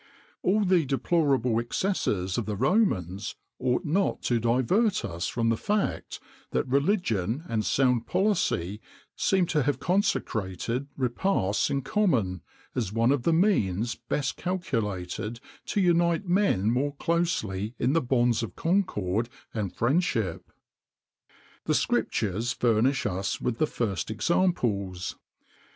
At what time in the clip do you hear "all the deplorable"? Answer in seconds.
0.55-1.59